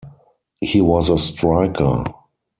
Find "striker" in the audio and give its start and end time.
1.19-2.05